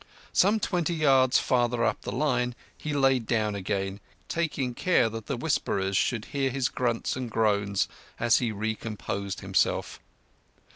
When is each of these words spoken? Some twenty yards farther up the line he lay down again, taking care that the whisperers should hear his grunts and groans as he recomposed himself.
Some 0.33 0.59
twenty 0.59 0.95
yards 0.95 1.37
farther 1.37 1.83
up 1.85 2.01
the 2.01 2.11
line 2.11 2.55
he 2.75 2.91
lay 2.91 3.19
down 3.19 3.53
again, 3.53 3.99
taking 4.29 4.73
care 4.73 5.09
that 5.09 5.27
the 5.27 5.37
whisperers 5.37 5.95
should 5.95 6.25
hear 6.33 6.49
his 6.49 6.69
grunts 6.69 7.15
and 7.15 7.29
groans 7.29 7.87
as 8.19 8.39
he 8.39 8.51
recomposed 8.51 9.41
himself. 9.41 9.99